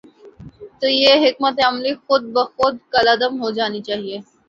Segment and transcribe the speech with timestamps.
[0.79, 4.17] تو یہ حکمت عملی خود بخود کالعدم ہو جا نی چاہیے۔